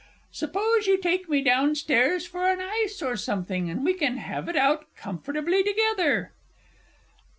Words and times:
Suppose 0.31 0.87
you 0.87 0.97
take 0.97 1.29
me 1.29 1.43
down 1.43 1.75
stairs 1.75 2.25
for 2.25 2.47
an 2.49 2.59
ice 2.59 3.03
or 3.03 3.15
something, 3.15 3.69
and 3.69 3.85
we 3.85 3.93
can 3.93 4.17
have 4.17 4.49
it 4.49 4.55
out 4.55 4.85
comfortably 4.95 5.63
together. 5.63 6.31